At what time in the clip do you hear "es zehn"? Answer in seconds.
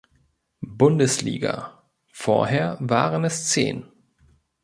3.23-3.85